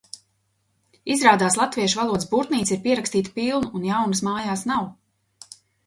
Izrādās 1.15 1.57
latviešu 1.59 2.01
valodas 2.01 2.27
burtnīca 2.33 2.75
ir 2.79 2.83
pierakstīta 2.89 3.37
pilna, 3.39 3.73
un 3.81 3.89
jaunas 3.93 4.27
mājās 4.33 4.69
nav. 4.73 4.93